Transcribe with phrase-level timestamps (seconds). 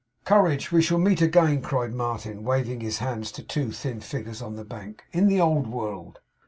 [0.25, 0.71] 'Courage!
[0.71, 4.65] We shall meet again!' cried Martin, waving his hand to two thin figures on the
[4.65, 5.03] bank.
[5.11, 6.17] 'In the Old World!